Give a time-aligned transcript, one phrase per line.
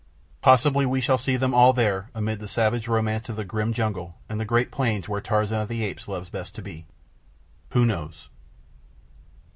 [0.41, 4.15] Possibly we shall see them all there amid the savage romance of the grim jungle
[4.27, 6.87] and the great plains where Tarzan of the Apes loves best to be.
[7.73, 8.27] Who knows?